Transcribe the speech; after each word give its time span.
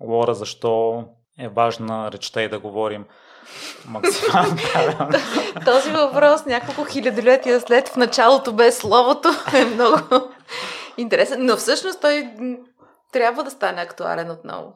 говоря 0.00 0.34
защо 0.34 1.04
е 1.38 1.48
важна 1.48 2.12
речта 2.12 2.42
и 2.42 2.48
да 2.48 2.58
говорим 2.58 3.04
максимално 3.86 4.56
Този 5.64 5.90
въпрос 5.90 6.46
няколко 6.46 6.84
хилядолетия 6.84 7.60
след 7.60 7.88
в 7.88 7.96
началото 7.96 8.52
без 8.52 8.78
словото 8.78 9.28
е 9.54 9.64
много 9.64 9.98
интересен, 10.96 11.46
но 11.46 11.56
всъщност 11.56 12.00
той 12.00 12.30
трябва 13.12 13.44
да 13.44 13.50
стане 13.50 13.82
актуален 13.82 14.30
отново. 14.30 14.72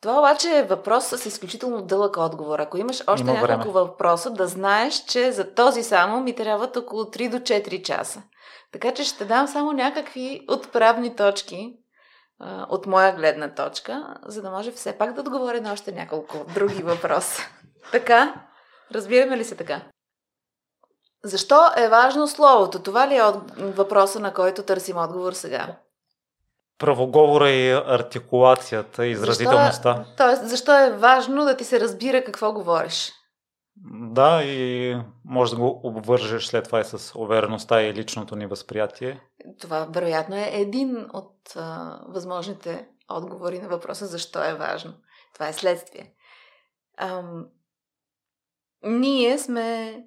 Това 0.00 0.18
обаче 0.18 0.58
е 0.58 0.62
въпрос 0.62 1.04
с 1.04 1.26
изключително 1.26 1.82
дълъг 1.82 2.16
отговор. 2.16 2.58
Ако 2.58 2.78
имаш 2.78 3.02
още 3.06 3.22
Има 3.22 3.32
няколко 3.32 3.72
време. 3.72 3.86
въпроса, 3.86 4.30
да 4.30 4.46
знаеш, 4.46 5.04
че 5.04 5.32
за 5.32 5.54
този 5.54 5.82
само 5.82 6.20
ми 6.20 6.34
трябват 6.34 6.76
около 6.76 7.02
3 7.02 7.28
до 7.28 7.38
4 7.38 7.82
часа. 7.82 8.22
Така 8.72 8.92
че 8.94 9.04
ще 9.04 9.24
дам 9.24 9.48
само 9.48 9.72
някакви 9.72 10.40
отправни 10.48 11.16
точки 11.16 11.74
а, 12.40 12.66
от 12.68 12.86
моя 12.86 13.12
гледна 13.12 13.54
точка, 13.54 14.16
за 14.26 14.42
да 14.42 14.50
може 14.50 14.72
все 14.72 14.98
пак 14.98 15.12
да 15.12 15.20
отговоря 15.20 15.60
на 15.60 15.72
още 15.72 15.92
няколко 15.92 16.44
други 16.54 16.82
въпроса. 16.82 17.42
така? 17.92 18.34
Разбираме 18.94 19.36
ли 19.36 19.44
се 19.44 19.56
така? 19.56 19.80
Защо 21.24 21.70
е 21.76 21.88
важно 21.88 22.28
словото? 22.28 22.82
Това 22.82 23.08
ли 23.08 23.16
е 23.16 23.22
от... 23.22 23.36
въпроса, 23.56 24.20
на 24.20 24.34
който 24.34 24.62
търсим 24.62 24.96
отговор 24.96 25.32
сега? 25.32 25.76
правоговора 26.78 27.50
и 27.50 27.72
артикулацията, 27.72 29.06
изразителността. 29.06 29.94
Защо, 29.96 30.12
е- 30.12 30.16
тоест, 30.16 30.48
защо 30.48 30.78
е 30.78 30.90
важно 30.90 31.44
да 31.44 31.56
ти 31.56 31.64
се 31.64 31.80
разбира 31.80 32.24
какво 32.24 32.52
говориш? 32.52 33.12
Да, 33.76 34.42
и 34.44 34.96
може 35.24 35.50
да 35.54 35.60
го 35.60 35.80
обвържеш 35.82 36.46
след 36.46 36.64
това 36.64 36.80
и 36.80 36.84
с 36.84 37.18
увереността 37.18 37.82
и 37.82 37.94
личното 37.94 38.36
ни 38.36 38.46
възприятие. 38.46 39.20
Това, 39.60 39.84
вероятно, 39.90 40.36
е 40.36 40.50
един 40.52 41.06
от 41.12 41.52
а, 41.56 42.00
възможните 42.08 42.88
отговори 43.10 43.58
на 43.58 43.68
въпроса 43.68 44.06
защо 44.06 44.44
е 44.44 44.54
важно. 44.54 44.94
Това 45.34 45.48
е 45.48 45.52
следствие. 45.52 46.14
Ам, 46.96 47.46
ние 48.82 49.38
сме 49.38 50.00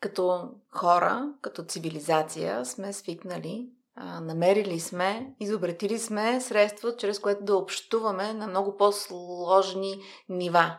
като 0.00 0.50
хора, 0.70 1.34
като 1.40 1.64
цивилизация, 1.64 2.64
сме 2.64 2.92
свикнали 2.92 3.70
а, 3.94 4.20
намерили 4.20 4.80
сме, 4.80 5.34
изобретили 5.40 5.98
сме 5.98 6.40
средство, 6.40 6.96
чрез 6.96 7.18
което 7.18 7.44
да 7.44 7.56
общуваме 7.56 8.32
на 8.32 8.46
много 8.46 8.76
по-сложни 8.76 10.00
нива. 10.28 10.78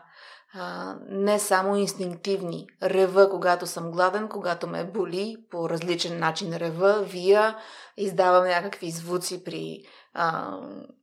А, 0.54 0.96
не 1.08 1.38
само 1.38 1.76
инстинктивни. 1.76 2.66
Рева, 2.82 3.30
когато 3.30 3.66
съм 3.66 3.90
гладен, 3.90 4.28
когато 4.28 4.66
ме 4.66 4.84
боли, 4.84 5.36
по 5.50 5.70
различен 5.70 6.18
начин 6.18 6.56
рева, 6.56 7.02
вия, 7.02 7.56
издавам 7.96 8.44
някакви 8.44 8.90
звуци 8.90 9.44
при 9.44 9.84
а, 10.14 10.58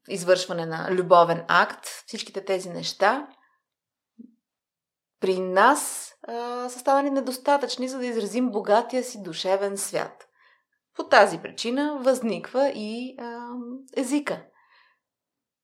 извършване 0.07 0.65
на 0.65 0.87
любовен 0.91 1.45
акт. 1.47 1.85
Всичките 2.05 2.45
тези 2.45 2.69
неща 2.69 3.27
при 5.19 5.39
нас 5.39 6.13
а, 6.27 6.69
са 6.69 6.79
станали 6.79 7.09
недостатъчни, 7.09 7.87
за 7.87 7.97
да 7.97 8.05
изразим 8.05 8.51
богатия 8.51 9.03
си 9.03 9.23
душевен 9.23 9.77
свят. 9.77 10.27
По 10.95 11.03
тази 11.03 11.37
причина 11.37 11.97
възниква 12.01 12.71
и 12.75 13.15
а, 13.19 13.49
езика. 13.97 14.41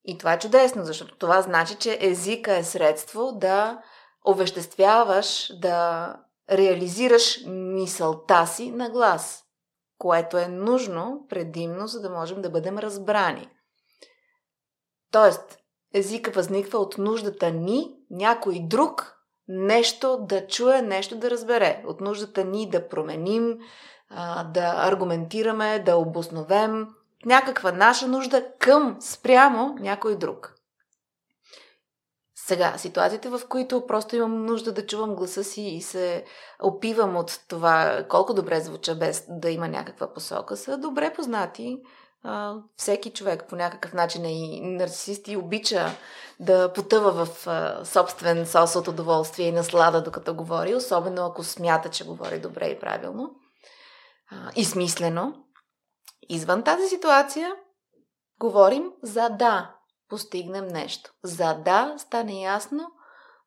И 0.06 0.18
това 0.18 0.32
е 0.32 0.38
чудесно, 0.38 0.84
защото 0.84 1.16
това 1.16 1.42
значи, 1.42 1.74
че 1.74 1.98
езика 2.00 2.56
е 2.56 2.64
средство 2.64 3.32
да 3.32 3.82
овеществяваш, 4.28 5.52
да 5.60 6.16
реализираш 6.50 7.40
мисълта 7.46 8.46
си 8.46 8.70
на 8.70 8.90
глас, 8.90 9.44
което 9.98 10.38
е 10.38 10.48
нужно 10.48 11.26
предимно, 11.28 11.86
за 11.86 12.00
да 12.00 12.10
можем 12.10 12.42
да 12.42 12.50
бъдем 12.50 12.78
разбрани. 12.78 13.48
Тоест, 15.12 15.58
езика 15.94 16.30
възниква 16.30 16.78
от 16.78 16.98
нуждата 16.98 17.50
ни, 17.50 17.96
някой 18.10 18.60
друг, 18.60 19.16
нещо 19.48 20.18
да 20.20 20.46
чуе, 20.46 20.82
нещо 20.82 21.16
да 21.16 21.30
разбере. 21.30 21.82
От 21.86 22.00
нуждата 22.00 22.44
ни 22.44 22.70
да 22.70 22.88
променим, 22.88 23.58
да 24.44 24.74
аргументираме, 24.76 25.78
да 25.78 25.96
обосновем 25.96 26.88
някаква 27.24 27.72
наша 27.72 28.08
нужда 28.08 28.46
към 28.58 28.96
спрямо 29.00 29.76
някой 29.80 30.16
друг. 30.16 30.56
Сега, 32.46 32.74
ситуациите, 32.78 33.28
в 33.28 33.40
които 33.48 33.86
просто 33.86 34.16
имам 34.16 34.46
нужда 34.46 34.72
да 34.72 34.86
чувам 34.86 35.14
гласа 35.14 35.44
си 35.44 35.62
и 35.62 35.82
се 35.82 36.24
опивам 36.62 37.16
от 37.16 37.40
това 37.48 38.04
колко 38.08 38.34
добре 38.34 38.60
звуча 38.60 38.94
без 38.94 39.24
да 39.28 39.50
има 39.50 39.68
някаква 39.68 40.12
посока, 40.12 40.56
са 40.56 40.78
добре 40.78 41.12
познати. 41.12 41.78
Всеки 42.76 43.10
човек 43.10 43.44
по 43.48 43.56
някакъв 43.56 43.92
начин 43.92 44.24
е 44.24 44.32
и 44.32 44.60
нарцисист 44.60 45.28
и 45.28 45.36
обича 45.36 45.90
да 46.40 46.72
потъва 46.72 47.24
в 47.24 47.48
собствен 47.84 48.46
сос 48.46 48.76
от 48.76 48.88
удоволствие 48.88 49.48
и 49.48 49.52
наслада, 49.52 50.02
докато 50.02 50.34
говори, 50.34 50.74
особено 50.74 51.26
ако 51.26 51.44
смята, 51.44 51.88
че 51.88 52.06
говори 52.06 52.40
добре 52.40 52.66
и 52.66 52.78
правилно 52.80 53.30
а, 54.30 54.50
и 54.56 54.64
смислено. 54.64 55.45
Извън 56.28 56.62
тази 56.62 56.88
ситуация 56.88 57.56
говорим 58.40 58.92
за 59.02 59.28
да 59.28 59.74
постигнем 60.08 60.68
нещо. 60.68 61.12
За 61.22 61.54
да 61.54 61.94
стане 61.98 62.42
ясно 62.42 62.90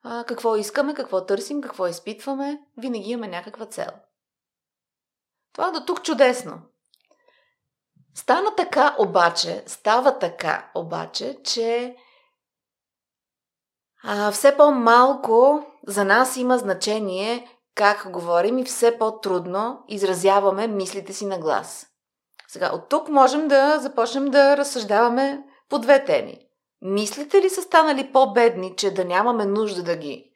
а, 0.03 0.23
какво 0.23 0.55
искаме, 0.55 0.93
какво 0.93 1.25
търсим, 1.25 1.61
какво 1.61 1.87
изпитваме. 1.87 2.61
Винаги 2.77 3.11
имаме 3.11 3.27
някаква 3.27 3.65
цел. 3.65 3.89
Това 5.53 5.71
до 5.71 5.85
тук 5.85 6.03
чудесно. 6.03 6.61
Стана 8.15 8.55
така 8.55 8.95
обаче, 8.99 9.63
става 9.67 10.19
така 10.19 10.71
обаче, 10.75 11.37
че 11.43 11.95
а, 14.03 14.31
все 14.31 14.57
по-малко 14.57 15.65
за 15.87 16.05
нас 16.05 16.37
има 16.37 16.57
значение 16.57 17.59
как 17.75 18.11
говорим 18.11 18.57
и 18.57 18.63
все 18.65 18.97
по-трудно 18.97 19.83
изразяваме 19.87 20.67
мислите 20.67 21.13
си 21.13 21.25
на 21.25 21.39
глас. 21.39 21.88
Сега, 22.51 22.71
от 22.73 22.89
тук 22.89 23.09
можем 23.09 23.47
да 23.47 23.79
започнем 23.79 24.25
да 24.25 24.57
разсъждаваме 24.57 25.43
по 25.69 25.79
две 25.79 26.05
теми. 26.05 26.37
Мислите 26.81 27.41
ли 27.41 27.49
са 27.49 27.61
станали 27.61 28.11
по-бедни, 28.11 28.75
че 28.75 28.93
да 28.93 29.05
нямаме 29.05 29.45
нужда 29.45 29.83
да 29.83 29.95
ги 29.95 30.31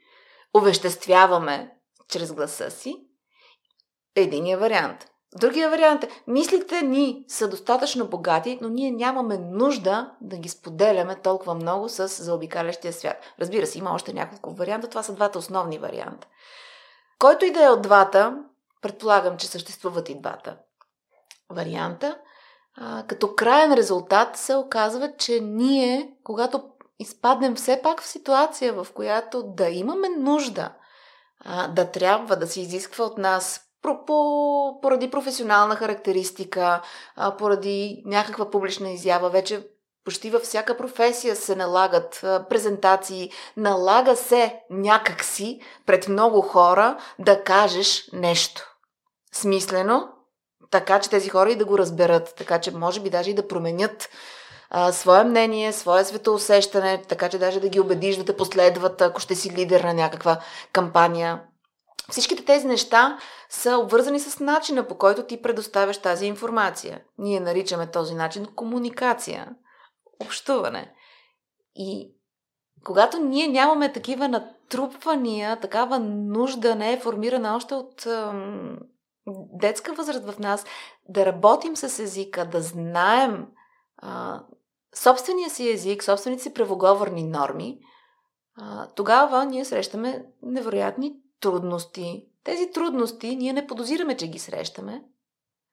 овеществяваме 0.57 1.71
чрез 2.09 2.33
гласа 2.33 2.71
си? 2.71 2.95
Единия 4.15 4.57
вариант. 4.57 5.07
Другия 5.39 5.69
вариант 5.69 6.03
е, 6.03 6.09
мислите 6.27 6.81
ни 6.81 7.25
са 7.27 7.47
достатъчно 7.47 8.07
богати, 8.07 8.59
но 8.61 8.69
ние 8.69 8.91
нямаме 8.91 9.37
нужда 9.37 10.11
да 10.21 10.37
ги 10.37 10.49
споделяме 10.49 11.15
толкова 11.15 11.55
много 11.55 11.89
с 11.89 12.07
заобикалящия 12.07 12.93
свят. 12.93 13.17
Разбира 13.39 13.67
се, 13.67 13.77
има 13.77 13.93
още 13.93 14.13
няколко 14.13 14.53
варианта, 14.53 14.87
това 14.89 15.03
са 15.03 15.13
двата 15.13 15.39
основни 15.39 15.77
варианта. 15.77 16.27
Който 17.19 17.45
и 17.45 17.51
да 17.51 17.63
е 17.63 17.69
от 17.69 17.81
двата, 17.81 18.43
предполагам, 18.81 19.37
че 19.37 19.47
съществуват 19.47 20.09
и 20.09 20.19
двата 20.19 20.57
варианта, 21.49 22.17
а, 22.77 23.03
като 23.07 23.35
крайен 23.35 23.73
резултат 23.73 24.37
се 24.37 24.55
оказва, 24.55 25.13
че 25.17 25.39
ние, 25.39 26.13
когато 26.23 26.63
изпаднем 26.99 27.55
все 27.55 27.81
пак 27.83 28.01
в 28.01 28.07
ситуация, 28.07 28.73
в 28.73 28.87
която 28.93 29.43
да 29.43 29.69
имаме 29.69 30.09
нужда, 30.09 30.73
а, 31.45 31.67
да 31.67 31.91
трябва 31.91 32.35
да 32.35 32.47
се 32.47 32.61
изисква 32.61 33.05
от 33.05 33.17
нас 33.17 33.61
по, 33.81 34.79
поради 34.81 35.11
професионална 35.11 35.75
характеристика, 35.75 36.81
а, 37.15 37.37
поради 37.37 38.03
някаква 38.05 38.49
публична 38.49 38.89
изява, 38.89 39.29
вече 39.29 39.67
почти 40.05 40.29
във 40.29 40.41
всяка 40.41 40.77
професия 40.77 41.35
се 41.35 41.55
налагат 41.55 42.19
презентации, 42.49 43.31
налага 43.57 44.15
се 44.15 44.61
някакси 44.69 45.59
пред 45.85 46.07
много 46.07 46.41
хора 46.41 46.97
да 47.19 47.43
кажеш 47.43 48.09
нещо. 48.13 48.75
Смислено, 49.33 50.12
така 50.73 50.99
че 50.99 51.09
тези 51.09 51.29
хора 51.29 51.51
и 51.51 51.55
да 51.55 51.65
го 51.65 51.77
разберат, 51.77 52.33
така 52.37 52.61
че 52.61 52.71
може 52.71 52.99
би 52.99 53.09
даже 53.09 53.29
и 53.29 53.33
да 53.33 53.47
променят 53.47 54.09
а, 54.69 54.91
свое 54.91 55.23
мнение, 55.23 55.73
свое 55.73 56.05
светоусещане, 56.05 57.01
така 57.07 57.29
че 57.29 57.37
даже 57.37 57.59
да 57.59 57.69
ги 57.69 57.79
убедиш 57.79 58.17
да 58.17 58.25
те 58.25 58.37
последват, 58.37 59.01
ако 59.01 59.19
ще 59.19 59.35
си 59.35 59.51
лидер 59.51 59.83
на 59.83 59.93
някаква 59.93 60.39
кампания. 60.71 61.41
Всичките 62.09 62.45
тези 62.45 62.67
неща 62.67 63.17
са 63.49 63.77
обвързани 63.77 64.19
с 64.19 64.39
начина 64.39 64.87
по 64.87 64.97
който 64.97 65.23
ти 65.23 65.41
предоставяш 65.41 65.97
тази 65.97 66.25
информация. 66.25 67.01
Ние 67.17 67.39
наричаме 67.39 67.91
този 67.91 68.15
начин 68.15 68.47
комуникация 68.55 69.49
общуване. 70.19 70.93
И 71.75 72.15
когато 72.85 73.17
ние 73.17 73.47
нямаме 73.47 73.93
такива 73.93 74.27
натрупвания, 74.27 75.59
такава 75.59 75.99
нужда 75.99 76.75
не 76.75 76.93
е 76.93 76.99
формирана 76.99 77.55
още 77.55 77.73
от 77.73 78.07
детска 79.53 79.93
възраст 79.93 80.25
в 80.25 80.39
нас, 80.39 80.65
да 81.09 81.25
работим 81.25 81.75
с 81.75 81.99
езика, 81.99 82.45
да 82.45 82.61
знаем 82.61 83.47
а, 83.97 84.43
собствения 84.95 85.49
си 85.49 85.69
език, 85.69 86.03
собствените 86.03 86.43
си 86.43 86.53
правоговорни 86.53 87.23
норми, 87.23 87.79
а, 88.57 88.87
тогава 88.87 89.45
ние 89.45 89.65
срещаме 89.65 90.25
невероятни 90.41 91.15
трудности. 91.39 92.27
Тези 92.43 92.71
трудности 92.71 93.35
ние 93.35 93.53
не 93.53 93.67
подозираме, 93.67 94.17
че 94.17 94.27
ги 94.27 94.39
срещаме. 94.39 95.03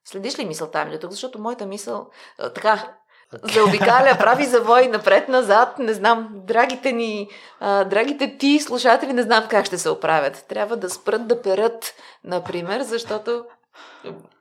Следиш 0.05 0.39
ли 0.39 0.45
мисълта 0.45 0.85
ми 0.85 1.01
тук? 1.01 1.11
Защото 1.11 1.39
моята 1.41 1.67
мисъл, 1.67 2.11
а, 2.39 2.53
така, 2.53 2.97
заобикаля, 3.33 4.19
прави 4.19 4.45
завой 4.45 4.89
напред-назад. 4.89 5.79
Не 5.79 5.95
знам, 5.95 6.29
драгите 6.35 6.93
ни, 6.93 7.29
а, 7.61 7.85
драгите 7.85 8.39
ти 8.39 8.61
слушатели 8.61 9.13
не 9.13 9.23
знам 9.23 9.47
как 9.51 9.67
ще 9.67 9.79
се 9.79 9.91
оправят. 9.91 10.45
Трябва 10.49 10.77
да 10.77 10.91
спрат 10.91 11.27
да 11.27 11.43
перат, 11.43 11.95
например, 12.25 12.83
защото 12.83 13.45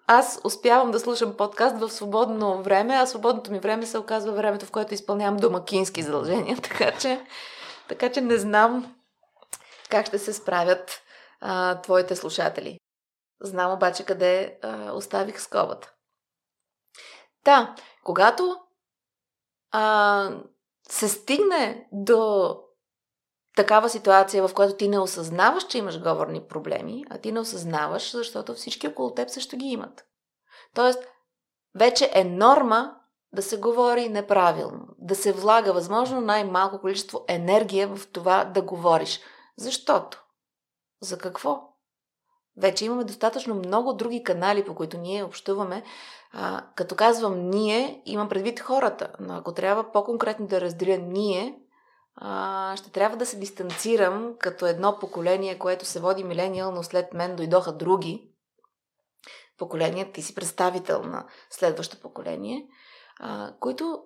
аз 0.07 0.39
успявам 0.43 0.91
да 0.91 0.99
слушам 0.99 1.37
подкаст 1.37 1.79
в 1.79 1.89
свободно 1.89 2.63
време, 2.63 2.95
а 2.95 3.05
свободното 3.05 3.51
ми 3.51 3.59
време 3.59 3.85
се 3.85 3.97
оказва 3.97 4.31
времето, 4.31 4.65
в 4.65 4.71
което 4.71 4.93
изпълнявам 4.93 5.37
домакински 5.37 6.01
задължения, 6.01 6.57
така 6.63 6.91
че, 6.91 7.21
така 7.87 8.11
че 8.11 8.21
не 8.21 8.37
знам 8.37 8.95
как 9.89 10.05
ще 10.05 10.19
се 10.19 10.33
справят 10.33 11.01
а, 11.41 11.81
твоите 11.81 12.15
слушатели. 12.15 12.79
Знам 13.41 13.71
обаче 13.71 14.05
къде 14.05 14.57
а, 14.61 14.91
оставих 14.91 15.41
скобата. 15.41 15.91
Та, 17.43 17.75
когато 18.03 18.57
а, 19.71 20.31
се 20.89 21.09
стигне 21.09 21.87
до 21.91 22.55
такава 23.55 23.89
ситуация, 23.89 24.47
в 24.47 24.53
която 24.53 24.75
ти 24.75 24.87
не 24.87 24.99
осъзнаваш, 24.99 25.67
че 25.67 25.77
имаш 25.77 26.01
говорни 26.01 26.47
проблеми, 26.47 27.05
а 27.09 27.17
ти 27.17 27.31
не 27.31 27.39
осъзнаваш, 27.39 28.11
защото 28.11 28.53
всички 28.53 28.87
около 28.87 29.13
теб 29.13 29.29
също 29.29 29.57
ги 29.57 29.65
имат. 29.65 30.05
Тоест, 30.73 31.03
вече 31.75 32.11
е 32.13 32.23
норма 32.23 32.95
да 33.33 33.41
се 33.41 33.57
говори 33.57 34.09
неправилно, 34.09 34.87
да 34.97 35.15
се 35.15 35.31
влага 35.31 35.73
възможно 35.73 36.21
най-малко 36.21 36.81
количество 36.81 37.25
енергия 37.27 37.95
в 37.95 38.07
това 38.11 38.45
да 38.45 38.61
говориш. 38.61 39.19
Защото? 39.57 40.23
За 41.01 41.17
какво? 41.17 41.68
Вече 42.59 42.85
имаме 42.85 43.03
достатъчно 43.03 43.55
много 43.55 43.93
други 43.93 44.23
канали, 44.23 44.65
по 44.65 44.75
които 44.75 44.97
ние 44.97 45.23
общуваме. 45.23 45.83
А, 46.33 46.65
като 46.75 46.95
казвам 46.95 47.49
ние, 47.49 48.01
имам 48.05 48.29
предвид 48.29 48.59
хората, 48.59 49.11
но 49.19 49.33
ако 49.33 49.53
трябва 49.53 49.91
по-конкретно 49.91 50.47
да 50.47 50.61
разделя 50.61 50.97
ние, 50.97 51.59
а, 52.15 52.75
ще 52.77 52.91
трябва 52.91 53.17
да 53.17 53.25
се 53.25 53.39
дистанцирам 53.39 54.35
като 54.39 54.65
едно 54.65 54.99
поколение, 54.99 55.59
което 55.59 55.85
се 55.85 55.99
води 55.99 56.23
милениално, 56.23 56.83
след 56.83 57.13
мен 57.13 57.35
дойдоха 57.35 57.71
други 57.71 58.31
поколения, 59.57 60.11
ти 60.11 60.21
си 60.21 60.35
представител 60.35 61.03
на 61.03 61.25
следващо 61.49 61.99
поколение, 61.99 62.67
а, 63.19 63.53
които 63.59 64.03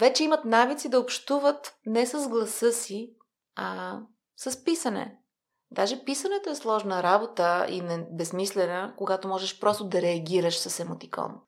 вече 0.00 0.24
имат 0.24 0.44
навици 0.44 0.88
да 0.88 1.00
общуват 1.00 1.76
не 1.86 2.06
с 2.06 2.28
гласа 2.28 2.72
си, 2.72 3.14
а 3.56 4.00
с 4.36 4.64
писане. 4.64 5.18
Даже 5.70 6.04
писането 6.04 6.50
е 6.50 6.54
сложна 6.54 7.02
работа 7.02 7.66
и 7.68 7.80
не, 7.80 8.06
безсмислена, 8.10 8.94
когато 8.96 9.28
можеш 9.28 9.60
просто 9.60 9.84
да 9.84 10.02
реагираш 10.02 10.58
с 10.58 10.80
емотикон. 10.80 11.40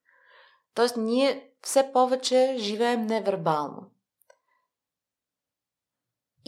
Тоест, 0.74 0.96
ние 0.96 1.50
все 1.62 1.92
повече 1.92 2.56
живеем 2.58 3.02
невербално. 3.02 3.90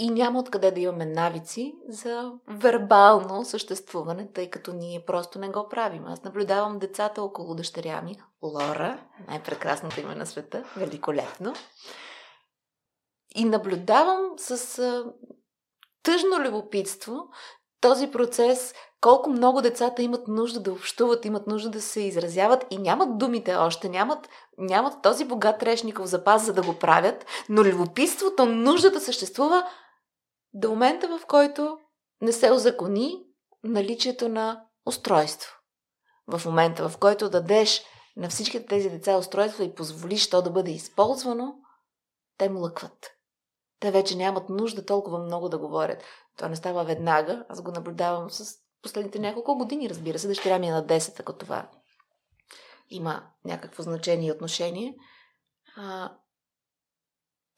И 0.01 0.11
няма 0.11 0.39
откъде 0.39 0.71
да 0.71 0.81
имаме 0.81 1.07
навици 1.07 1.75
за 1.89 2.33
вербално 2.49 3.45
съществуване, 3.45 4.33
тъй 4.33 4.51
като 4.51 4.73
ние 4.73 5.05
просто 5.05 5.39
не 5.39 5.49
го 5.49 5.69
правим. 5.69 6.07
Аз 6.07 6.25
наблюдавам 6.25 6.79
децата 6.79 7.23
около 7.23 7.55
дъщеря 7.55 8.03
ми, 8.03 8.17
Лора, 8.43 9.05
най-прекрасното 9.29 10.01
име 10.01 10.15
на 10.15 10.27
света, 10.27 10.65
великолепно. 10.77 11.55
И 13.35 13.45
наблюдавам 13.45 14.21
с 14.37 14.81
тъжно 16.03 16.39
любопитство 16.39 17.29
този 17.81 18.11
процес, 18.11 18.75
колко 19.01 19.31
много 19.31 19.63
децата 19.63 20.03
имат 20.03 20.29
нужда 20.29 20.61
да 20.61 20.73
общуват, 20.73 21.25
имат 21.25 21.47
нужда 21.47 21.71
да 21.71 21.81
се 21.81 22.01
изразяват 22.01 22.65
и 22.71 22.79
нямат 22.79 23.19
думите 23.19 23.55
още, 23.55 23.89
нямат, 23.89 24.29
нямат 24.59 25.03
този 25.03 25.25
богат 25.25 25.63
решников 25.63 26.07
запас, 26.07 26.45
за 26.45 26.53
да 26.53 26.63
го 26.63 26.79
правят, 26.79 27.27
но 27.49 27.65
любопитството, 27.65 28.47
нуждата 28.47 29.01
съществува 29.01 29.67
до 30.55 30.71
момента, 30.71 31.19
в 31.19 31.27
който 31.27 31.79
не 32.21 32.33
се 32.33 32.53
озакони 32.53 33.25
наличието 33.65 34.29
на 34.29 34.65
устройство. 34.87 35.55
В 36.27 36.47
момента, 36.47 36.89
в 36.89 36.99
който 36.99 37.31
дадеш 37.31 37.85
на 38.17 38.29
всичките 38.29 38.67
тези 38.67 38.91
деца 38.91 39.17
устройство 39.17 39.63
и 39.63 39.75
позволиш 39.75 40.31
то 40.31 40.43
да 40.43 40.51
бъде 40.51 40.71
използвано, 40.71 41.55
те 42.39 42.49
млъкват. 42.49 43.18
Те 43.81 43.91
вече 43.91 44.17
нямат 44.17 44.49
нужда 44.49 44.87
толкова 44.87 45.19
много 45.19 45.49
да 45.49 45.59
говорят. 45.59 46.03
Това 46.37 46.49
не 46.49 46.57
става 46.57 46.85
веднага. 46.85 47.45
Аз 47.49 47.63
го 47.63 47.71
наблюдавам 47.71 48.31
с 48.31 48.55
последните 48.83 49.19
няколко 49.19 49.59
години, 49.59 49.91
разбира 49.91 50.19
се. 50.19 50.29
Дъщеря 50.29 50.59
ми 50.59 50.69
е 50.69 50.73
на 50.73 50.87
10, 50.87 51.21
ако 51.21 51.33
това 51.33 51.71
има 52.91 53.23
някакво 53.45 53.83
значение 53.83 54.29
и 54.29 54.33
отношение. 54.33 54.97
А, 55.77 56.13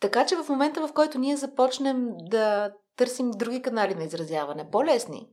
така 0.01 0.27
че 0.27 0.37
в 0.37 0.49
момента, 0.49 0.89
в 0.89 0.93
който 0.93 1.19
ние 1.19 1.37
започнем 1.37 2.09
да 2.17 2.73
търсим 2.97 3.31
други 3.31 3.63
канали 3.63 3.95
на 3.95 4.05
изразяване, 4.05 4.71
по-лесни, 4.71 5.29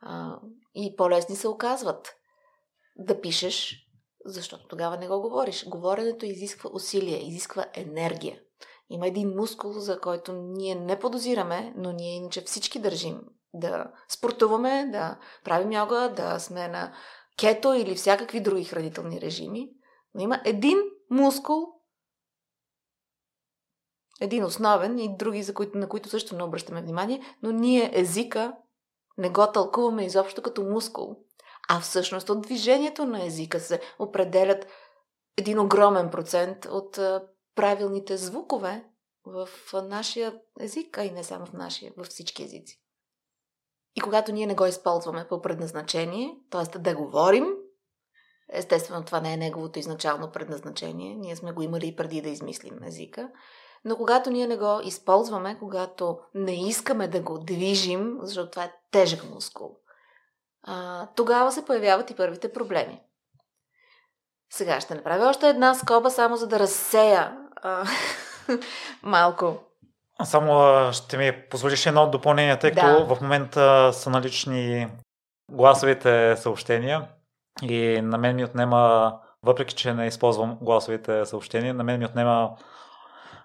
а, 0.00 0.40
и 0.74 0.96
по-лесни 0.96 1.36
се 1.36 1.48
оказват 1.48 2.16
да 2.96 3.20
пишеш, 3.20 3.86
защото 4.24 4.68
тогава 4.68 4.96
не 4.96 5.08
го 5.08 5.20
говориш. 5.20 5.68
Говоренето 5.68 6.26
изисква 6.26 6.70
усилие, 6.72 7.18
изисква 7.18 7.66
енергия. 7.74 8.40
Има 8.90 9.06
един 9.06 9.34
мускул, 9.36 9.72
за 9.72 10.00
който 10.00 10.32
ние 10.32 10.74
не 10.74 10.98
подозираме, 10.98 11.72
но 11.76 11.92
ние 11.92 12.16
иначе 12.16 12.40
всички 12.40 12.78
държим 12.78 13.20
да 13.54 13.92
спортуваме, 14.08 14.88
да 14.92 15.18
правим 15.44 15.72
йога, 15.72 16.12
да 16.16 16.38
сме 16.38 16.68
на 16.68 16.92
кето 17.38 17.72
или 17.72 17.94
всякакви 17.94 18.40
други 18.40 18.64
хранителни 18.64 19.20
режими. 19.20 19.70
Но 20.14 20.22
има 20.22 20.40
един 20.44 20.78
мускул, 21.10 21.62
един 24.20 24.44
основен 24.44 24.98
и 24.98 25.16
други, 25.16 25.42
за 25.42 25.54
които, 25.54 25.78
на 25.78 25.88
които 25.88 26.08
също 26.08 26.36
не 26.36 26.42
обръщаме 26.42 26.82
внимание, 26.82 27.22
но 27.42 27.52
ние 27.52 27.90
езика 27.94 28.52
не 29.18 29.30
го 29.30 29.52
тълкуваме 29.52 30.04
изобщо 30.04 30.42
като 30.42 30.62
мускул. 30.62 31.16
А 31.68 31.80
всъщност 31.80 32.30
от 32.30 32.40
движението 32.40 33.04
на 33.04 33.26
езика 33.26 33.60
се 33.60 33.80
определят 33.98 34.66
един 35.36 35.58
огромен 35.58 36.10
процент 36.10 36.64
от 36.64 36.98
правилните 37.56 38.16
звукове 38.16 38.84
в 39.24 39.48
нашия 39.72 40.34
език, 40.60 40.98
а 40.98 41.04
и 41.04 41.10
не 41.10 41.24
само 41.24 41.46
в 41.46 41.52
нашия, 41.52 41.92
във 41.96 42.06
всички 42.06 42.42
езици. 42.42 42.82
И 43.96 44.00
когато 44.00 44.32
ние 44.32 44.46
не 44.46 44.54
го 44.54 44.66
използваме 44.66 45.26
по 45.28 45.42
предназначение, 45.42 46.36
т.е. 46.50 46.78
да 46.78 46.94
говорим, 46.94 47.46
естествено 48.52 49.04
това 49.04 49.20
не 49.20 49.32
е 49.32 49.36
неговото 49.36 49.78
изначално 49.78 50.32
предназначение, 50.32 51.14
ние 51.14 51.36
сме 51.36 51.52
го 51.52 51.62
имали 51.62 51.86
и 51.86 51.96
преди 51.96 52.22
да 52.22 52.28
измислим 52.28 52.82
езика, 52.82 53.30
но 53.84 53.96
когато 53.96 54.30
ние 54.30 54.46
не 54.46 54.56
го 54.56 54.80
използваме, 54.84 55.58
когато 55.58 56.18
не 56.34 56.68
искаме 56.68 57.08
да 57.08 57.20
го 57.20 57.38
движим, 57.38 58.18
защото 58.22 58.50
това 58.50 58.64
е 58.64 58.74
тежък 58.90 59.30
мускул, 59.30 59.76
тогава 61.16 61.52
се 61.52 61.64
появяват 61.64 62.10
и 62.10 62.16
първите 62.16 62.52
проблеми. 62.52 63.02
Сега 64.50 64.80
ще 64.80 64.94
направя 64.94 65.28
още 65.28 65.48
една 65.48 65.74
скоба, 65.74 66.10
само 66.10 66.36
за 66.36 66.46
да 66.46 66.58
разсея 66.58 67.32
а, 67.62 67.84
малко. 69.02 69.58
Само 70.24 70.92
ще 70.92 71.18
ми 71.18 71.32
позволиш 71.50 71.86
едно 71.86 72.10
допълнение, 72.10 72.58
тъй 72.58 72.70
като 72.70 73.06
да. 73.06 73.14
в 73.14 73.20
момента 73.20 73.90
са 73.92 74.10
налични 74.10 74.88
гласовите 75.50 76.36
съобщения 76.36 77.08
и 77.62 78.00
на 78.02 78.18
мен 78.18 78.36
ми 78.36 78.44
отнема, 78.44 79.14
въпреки 79.42 79.74
че 79.74 79.94
не 79.94 80.06
използвам 80.06 80.58
гласовите 80.62 81.26
съобщения, 81.26 81.74
на 81.74 81.84
мен 81.84 81.98
ми 81.98 82.04
отнема 82.04 82.50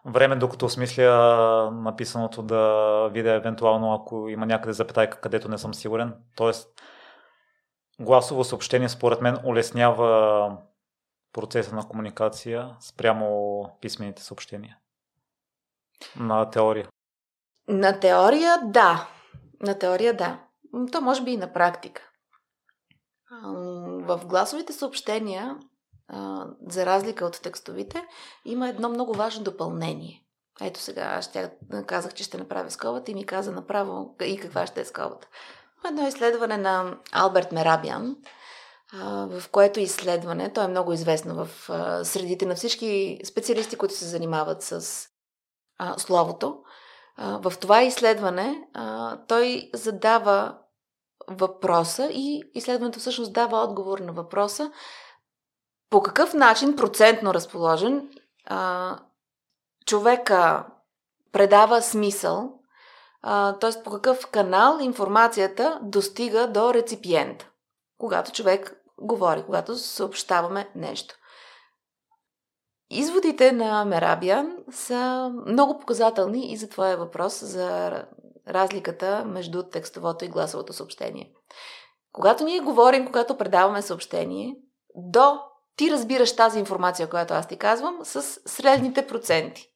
време, 0.06 0.36
докато 0.36 0.66
осмисля 0.66 1.70
написаното 1.74 2.42
да 2.42 3.10
видя 3.14 3.34
евентуално, 3.34 3.94
ако 3.94 4.30
има 4.30 4.46
някъде 4.46 4.74
запетайка, 4.74 5.22
където 5.22 5.50
не 5.50 5.58
съм 5.58 5.74
сигурен. 5.74 6.14
Тоест, 6.36 6.70
гласово 8.00 8.44
съобщение 8.44 8.90
според 8.90 9.22
мен 9.22 9.38
улеснява 9.44 10.58
процеса 11.34 11.76
на 11.76 11.88
комуникация 11.88 12.76
спрямо 12.80 13.66
писмените 13.82 14.24
съобщения? 14.24 14.78
На 16.16 16.50
теория. 16.50 16.90
На 17.68 18.00
теория 18.00 18.58
да. 18.64 19.10
На 19.60 19.80
теория 19.80 20.18
да. 20.18 20.40
То 20.92 21.02
може 21.02 21.24
би 21.24 21.32
и 21.32 21.38
на 21.38 21.54
практика. 21.54 22.02
В 24.02 24.22
гласовите 24.26 24.74
съобщения, 24.74 25.58
за 26.68 26.86
разлика 26.86 27.26
от 27.26 27.42
текстовите, 27.42 28.06
има 28.46 28.70
едно 28.70 28.90
много 28.90 29.14
важно 29.14 29.44
допълнение. 29.44 30.24
Ето 30.62 30.80
сега, 30.80 31.02
аз 31.02 31.26
ще 31.26 31.52
казах, 31.88 32.14
че 32.14 32.24
ще 32.24 32.38
направя 32.38 32.72
скобата 32.72 33.12
и 33.12 33.16
ми 33.16 33.26
каза 33.26 33.52
направо 33.52 34.16
и 34.24 34.38
каква 34.38 34.68
ще 34.68 34.82
е 34.82 34.86
скобата. 34.86 35.28
Едно 35.88 36.08
изследване 36.08 36.58
на 36.58 36.98
Алберт 37.12 37.52
Мерабиан, 37.52 38.18
в 38.94 39.44
което 39.52 39.80
изследване, 39.80 40.54
то 40.54 40.62
е 40.62 40.68
много 40.68 40.94
известно 40.94 41.46
в 41.46 41.50
средите 42.06 42.46
на 42.46 42.56
всички 42.56 43.20
специалисти, 43.26 43.76
които 43.76 43.96
се 43.96 44.06
занимават 44.06 44.64
с 44.64 45.08
словото. 45.98 46.64
В 47.18 47.54
това 47.60 47.82
изследване 47.82 48.68
той 49.28 49.70
задава 49.74 50.58
въпроса 51.28 52.10
и 52.12 52.44
изследването 52.54 53.00
всъщност 53.00 53.34
дава 53.34 53.58
отговор 53.58 54.00
на 54.00 54.14
въпроса 54.14 54.72
по 55.90 56.02
какъв 56.02 56.34
начин 56.34 56.76
процентно 56.76 57.34
разположен 57.34 58.10
човека 59.86 60.66
предава 61.32 61.82
смисъл, 61.82 62.60
т.е. 63.60 63.84
по 63.84 63.92
какъв 63.92 64.28
канал 64.28 64.78
информацията 64.82 65.80
достига 65.84 66.48
до 66.48 66.74
реципиента, 66.74 67.50
когато 67.98 68.32
човек 68.32 68.81
говори, 69.02 69.44
когато 69.46 69.78
съобщаваме 69.78 70.70
нещо. 70.76 71.16
Изводите 72.90 73.52
на 73.52 73.86
Мерабиан 73.86 74.58
са 74.72 75.32
много 75.48 75.80
показателни 75.80 76.52
и 76.52 76.58
за 76.58 76.70
твоя 76.70 76.98
въпрос 76.98 77.44
за 77.44 77.92
разликата 78.48 79.26
между 79.26 79.64
текстовото 79.64 80.26
и 80.26 80.28
гласовото 80.28 80.74
съобщение. 80.74 81.34
Когато 82.12 82.44
ние 82.44 82.60
говорим, 82.60 83.06
когато 83.06 83.38
предаваме 83.38 83.82
съобщение, 83.82 84.56
до 84.96 85.40
ти 85.76 85.92
разбираш 85.92 86.36
тази 86.36 86.60
информация, 86.60 87.10
която 87.10 87.34
аз 87.34 87.48
ти 87.48 87.58
казвам, 87.58 88.00
с 88.04 88.22
средните 88.46 89.08
проценти. 89.08 89.68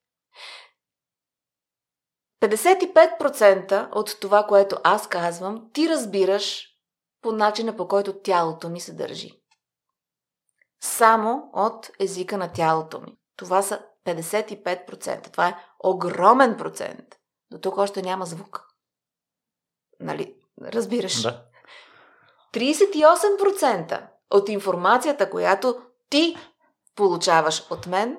55% 2.41 3.95
от 3.95 4.19
това, 4.21 4.43
което 4.43 4.77
аз 4.83 5.07
казвам, 5.07 5.69
ти 5.73 5.89
разбираш 5.89 6.74
по 7.25 7.31
начина 7.31 7.77
по 7.77 7.87
който 7.87 8.13
тялото 8.13 8.69
ми 8.69 8.79
се 8.79 8.93
държи. 8.93 9.41
Само 10.83 11.49
от 11.53 11.91
езика 11.99 12.37
на 12.37 12.51
тялото 12.51 13.01
ми. 13.01 13.17
Това 13.35 13.61
са 13.61 13.81
55%. 14.05 15.31
Това 15.31 15.47
е 15.47 15.57
огромен 15.83 16.57
процент. 16.57 17.05
До 17.51 17.57
тук 17.57 17.77
още 17.77 18.01
няма 18.01 18.25
звук. 18.25 18.67
Нали? 19.99 20.35
Разбираш. 20.61 21.21
Да. 21.21 21.43
38% 22.53 24.07
от 24.31 24.49
информацията, 24.49 25.29
която 25.29 25.81
ти 26.09 26.37
получаваш 26.95 27.67
от 27.71 27.87
мен, 27.87 28.17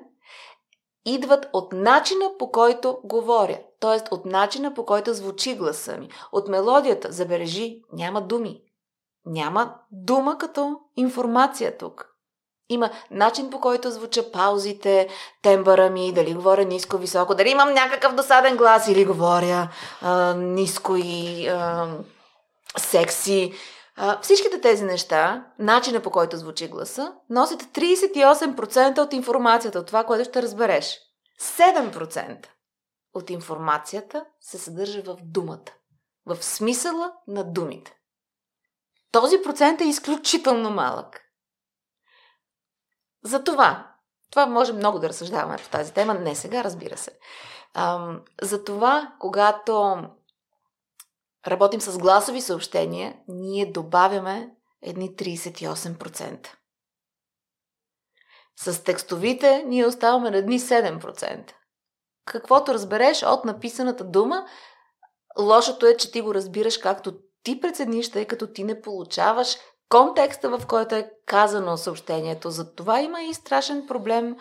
идват 1.05 1.49
от 1.53 1.73
начина 1.73 2.31
по 2.39 2.51
който 2.51 2.99
говоря, 3.03 3.59
т.е. 3.79 4.13
от 4.13 4.25
начина 4.25 4.73
по 4.73 4.85
който 4.85 5.13
звучи 5.13 5.55
гласа 5.55 5.97
ми, 5.97 6.09
от 6.31 6.47
мелодията. 6.47 7.11
Забележи, 7.11 7.81
няма 7.93 8.21
думи. 8.21 8.66
Няма 9.29 9.75
дума 9.91 10.37
като 10.37 10.79
информация 10.95 11.77
тук. 11.77 12.17
Има 12.69 12.89
начин 13.11 13.49
по 13.49 13.59
който 13.59 13.91
звуча 13.91 14.31
паузите, 14.31 15.07
тембъра 15.41 15.89
ми, 15.89 16.13
дали 16.13 16.33
говоря 16.33 16.65
ниско, 16.65 16.97
високо, 16.97 17.35
дали 17.35 17.49
имам 17.49 17.73
някакъв 17.73 18.15
досаден 18.15 18.57
глас 18.57 18.87
или 18.87 19.05
говоря 19.05 19.69
а, 20.01 20.33
ниско 20.33 20.95
и 20.95 21.47
а, 21.47 21.87
секси. 22.77 23.53
А, 23.95 24.21
всичките 24.21 24.61
тези 24.61 24.83
неща, 24.83 25.45
начина 25.59 25.99
по 25.99 26.09
който 26.09 26.37
звучи 26.37 26.67
гласа, 26.67 27.13
носят 27.29 27.61
38% 27.63 28.99
от 28.99 29.13
информацията, 29.13 29.79
от 29.79 29.87
това, 29.87 30.03
което 30.03 30.29
ще 30.29 30.41
разбереш. 30.41 30.99
7% 31.41 32.45
от 33.13 33.29
информацията 33.29 34.25
се 34.41 34.57
съдържа 34.57 35.01
в 35.01 35.17
думата, 35.23 35.71
в 36.25 36.43
смисъла 36.43 37.11
на 37.27 37.43
думите. 37.43 37.96
Този 39.11 39.41
процент 39.41 39.81
е 39.81 39.87
изключително 39.87 40.69
малък. 40.69 41.21
Затова, 43.23 43.95
това 44.31 44.45
може 44.45 44.73
много 44.73 44.99
да 44.99 45.09
разсъждаваме 45.09 45.57
по 45.57 45.69
тази 45.69 45.93
тема, 45.93 46.13
не 46.13 46.35
сега, 46.35 46.63
разбира 46.63 46.97
се. 46.97 47.19
Затова, 48.41 49.13
когато 49.19 50.03
работим 51.47 51.81
с 51.81 51.97
гласови 51.97 52.41
съобщения, 52.41 53.19
ние 53.27 53.71
добавяме 53.71 54.51
едни 54.81 55.15
38%. 55.15 56.47
С 58.55 58.83
текстовите 58.83 59.63
ние 59.67 59.85
оставаме 59.85 60.31
на 60.31 60.37
едни 60.37 60.59
7%. 60.59 61.51
Каквото 62.25 62.73
разбереш 62.73 63.23
от 63.23 63.45
написаната 63.45 64.03
дума, 64.03 64.47
лошото 65.39 65.85
е, 65.85 65.97
че 65.97 66.11
ти 66.11 66.21
го 66.21 66.33
разбираш 66.33 66.77
както 66.77 67.13
ти 67.47 67.59
прецениш, 67.59 68.11
тъй 68.11 68.25
като 68.25 68.47
ти 68.47 68.63
не 68.63 68.81
получаваш 68.81 69.57
контекста, 69.89 70.57
в 70.57 70.67
който 70.67 70.95
е 70.95 71.11
казано 71.25 71.77
съобщението. 71.77 72.49
За 72.49 72.75
това 72.75 73.01
има 73.01 73.21
и 73.21 73.33
страшен 73.33 73.87
проблем, 73.87 74.35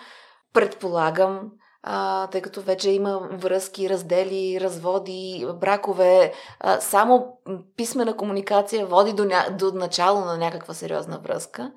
предполагам, 0.52 1.50
а, 1.82 2.26
тъй 2.26 2.42
като 2.42 2.60
вече 2.60 2.90
има 2.90 3.28
връзки, 3.32 3.90
раздели, 3.90 4.60
разводи, 4.60 5.46
бракове. 5.60 6.32
А, 6.60 6.80
само 6.80 7.38
писмена 7.76 8.16
комуникация 8.16 8.86
води 8.86 9.12
до, 9.12 9.24
ня... 9.24 9.46
до 9.58 9.72
начало 9.72 10.20
на 10.20 10.38
някаква 10.38 10.74
сериозна 10.74 11.18
връзка. 11.18 11.72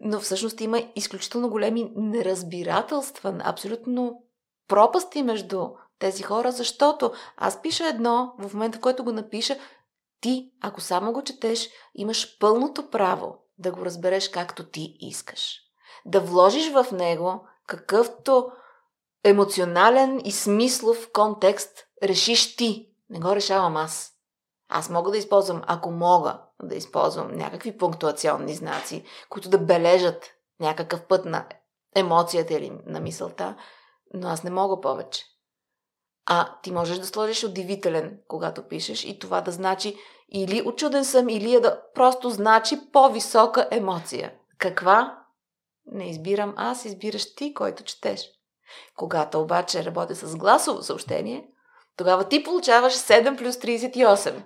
Но 0.00 0.20
всъщност 0.20 0.60
има 0.60 0.82
изключително 0.96 1.50
големи 1.50 1.92
неразбирателства, 1.96 3.34
абсолютно 3.44 4.22
пропасти 4.68 5.22
между 5.22 5.68
тези 5.98 6.22
хора, 6.22 6.52
защото 6.52 7.12
аз 7.36 7.62
пиша 7.62 7.88
едно, 7.88 8.32
в 8.38 8.54
момента 8.54 8.78
в 8.78 8.80
който 8.80 9.04
го 9.04 9.12
напиша, 9.12 9.56
ти, 10.22 10.52
ако 10.60 10.80
само 10.80 11.12
го 11.12 11.22
четеш, 11.22 11.68
имаш 11.94 12.38
пълното 12.38 12.90
право 12.90 13.38
да 13.58 13.72
го 13.72 13.84
разбереш 13.84 14.28
както 14.28 14.70
ти 14.70 14.96
искаш. 15.00 15.60
Да 16.06 16.20
вложиш 16.20 16.72
в 16.72 16.86
него 16.92 17.46
какъвто 17.66 18.50
емоционален 19.24 20.20
и 20.24 20.32
смислов 20.32 21.08
контекст 21.12 21.86
решиш 22.02 22.56
ти. 22.56 22.88
Не 23.10 23.20
го 23.20 23.36
решавам 23.36 23.76
аз. 23.76 24.12
Аз 24.68 24.90
мога 24.90 25.10
да 25.10 25.18
използвам, 25.18 25.62
ако 25.66 25.90
мога 25.90 26.40
да 26.62 26.74
използвам 26.74 27.36
някакви 27.36 27.78
пунктуационни 27.78 28.54
знаци, 28.54 29.04
които 29.28 29.48
да 29.48 29.58
бележат 29.58 30.30
някакъв 30.60 31.06
път 31.06 31.24
на 31.24 31.46
емоцията 31.94 32.54
или 32.54 32.72
на 32.86 33.00
мисълта, 33.00 33.56
но 34.14 34.28
аз 34.28 34.42
не 34.42 34.50
мога 34.50 34.80
повече. 34.80 35.24
А 36.26 36.56
ти 36.62 36.72
можеш 36.72 36.98
да 36.98 37.06
сложиш 37.06 37.44
удивителен, 37.44 38.18
когато 38.28 38.68
пишеш 38.68 39.04
и 39.04 39.18
това 39.18 39.40
да 39.40 39.50
значи 39.50 39.96
или 40.34 40.62
очуден 40.66 41.04
съм, 41.04 41.28
или 41.28 41.54
е 41.54 41.60
да 41.60 41.82
просто 41.94 42.30
значи 42.30 42.90
по-висока 42.92 43.68
емоция. 43.70 44.32
Каква? 44.58 45.18
Не 45.86 46.10
избирам 46.10 46.54
аз, 46.56 46.84
избираш 46.84 47.34
ти, 47.34 47.54
който 47.54 47.84
четеш. 47.84 48.28
Когато 48.96 49.40
обаче 49.40 49.84
работя 49.84 50.14
с 50.14 50.36
гласово 50.36 50.82
съобщение, 50.82 51.48
тогава 51.96 52.28
ти 52.28 52.42
получаваш 52.42 52.92
7 52.92 53.38
плюс 53.38 53.56
38. 53.56 54.42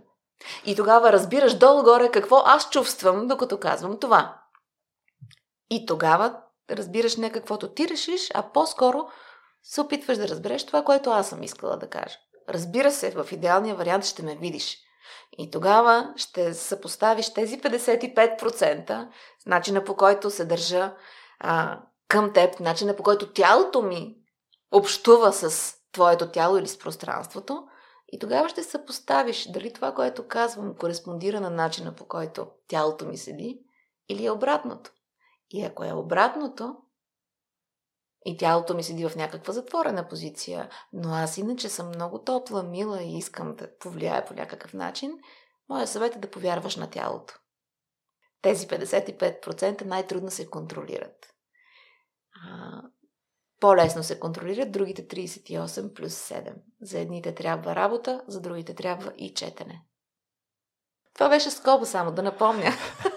И 0.66 0.76
тогава 0.76 1.12
разбираш 1.12 1.58
долу-горе 1.58 2.10
какво 2.10 2.36
аз 2.36 2.70
чувствам, 2.70 3.26
докато 3.26 3.60
казвам 3.60 3.98
това. 4.00 4.40
И 5.70 5.86
тогава 5.86 6.40
разбираш 6.70 7.16
не 7.16 7.32
каквото 7.32 7.68
ти 7.68 7.88
решиш, 7.88 8.30
а 8.34 8.42
по-скоро 8.42 9.06
се 9.62 9.80
опитваш 9.80 10.18
да 10.18 10.28
разбереш 10.28 10.66
това, 10.66 10.84
което 10.84 11.10
аз 11.10 11.28
съм 11.28 11.42
искала 11.42 11.76
да 11.76 11.88
кажа. 11.88 12.16
Разбира 12.48 12.90
се, 12.90 13.10
в 13.10 13.32
идеалния 13.32 13.74
вариант 13.74 14.04
ще 14.04 14.22
ме 14.22 14.36
видиш. 14.36 14.78
И 15.38 15.50
тогава 15.50 16.12
ще 16.16 16.54
съпоставиш 16.54 17.34
тези 17.34 17.60
55% 17.60 19.08
с 19.38 19.46
начина 19.46 19.84
по 19.84 19.96
който 19.96 20.30
се 20.30 20.44
държа 20.44 20.94
а, 21.40 21.80
към 22.08 22.32
теб, 22.32 22.60
начина 22.60 22.96
по 22.96 23.02
който 23.02 23.32
тялото 23.32 23.82
ми 23.82 24.16
общува 24.72 25.32
с 25.32 25.74
твоето 25.92 26.30
тяло 26.30 26.58
или 26.58 26.66
с 26.66 26.78
пространството. 26.78 27.64
И 28.08 28.18
тогава 28.18 28.48
ще 28.48 28.62
съпоставиш 28.62 29.48
дали 29.50 29.72
това, 29.72 29.94
което 29.94 30.28
казвам, 30.28 30.74
кореспондира 30.74 31.40
на 31.40 31.50
начина 31.50 31.94
по 31.94 32.08
който 32.08 32.46
тялото 32.68 33.06
ми 33.06 33.16
седи 33.16 33.60
или 34.08 34.26
е 34.26 34.30
обратното. 34.30 34.90
И 35.50 35.64
ако 35.64 35.84
е 35.84 35.92
обратното, 35.92 36.76
и 38.26 38.36
тялото 38.36 38.74
ми 38.74 38.82
седи 38.82 39.08
в 39.08 39.16
някаква 39.16 39.52
затворена 39.52 40.08
позиция, 40.08 40.70
но 40.92 41.14
аз 41.14 41.38
иначе 41.38 41.68
съм 41.68 41.88
много 41.88 42.18
топла, 42.18 42.62
мила 42.62 43.02
и 43.02 43.18
искам 43.18 43.56
да 43.56 43.78
повлияя 43.78 44.24
по 44.24 44.34
някакъв 44.34 44.74
начин, 44.74 45.18
моя 45.68 45.86
съвет 45.86 46.16
е 46.16 46.18
да 46.18 46.30
повярваш 46.30 46.76
на 46.76 46.90
тялото. 46.90 47.34
Тези 48.42 48.68
55% 48.68 49.84
най-трудно 49.84 50.30
се 50.30 50.50
контролират. 50.50 51.34
А, 52.46 52.82
по-лесно 53.60 54.02
се 54.02 54.20
контролират 54.20 54.72
другите 54.72 55.08
38 55.08 55.92
плюс 55.92 56.28
7. 56.28 56.54
За 56.80 56.98
едните 56.98 57.34
трябва 57.34 57.76
работа, 57.76 58.22
за 58.26 58.40
другите 58.40 58.74
трябва 58.74 59.12
и 59.16 59.34
четене. 59.34 59.82
Това 61.14 61.28
беше 61.28 61.50
скоба 61.50 61.86
само, 61.86 62.12
да 62.12 62.22
напомня. 62.22 62.70